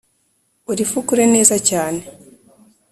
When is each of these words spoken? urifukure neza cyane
urifukure 0.71 1.23
neza 1.33 1.55
cyane 1.69 2.01